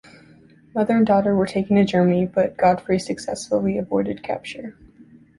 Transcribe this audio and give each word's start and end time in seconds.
Mother 0.73 0.95
and 0.97 1.05
daughter 1.05 1.35
were 1.35 1.45
taken 1.45 1.75
to 1.75 1.85
Germany, 1.85 2.25
but 2.25 2.57
Godfrey 2.57 2.97
successfully 2.97 3.77
avoided 3.77 4.23
capture. 4.23 4.75